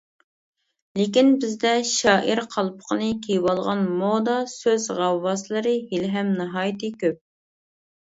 لېكىن 0.99 1.29
بىزدە 1.43 1.73
«شائىر» 1.89 2.41
قالپىقىنى 2.57 3.11
كىيىۋالغان 3.27 3.87
مودا 4.01 4.41
سۆز 4.57 4.91
غەۋۋاسلىرى 5.03 5.79
ھېلىھەم 5.95 6.37
ناھايىتى 6.43 6.95
كۆپ. 7.07 7.27